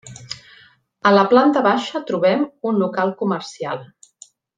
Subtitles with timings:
[1.09, 3.85] A la planta baixa trobem un local comercial.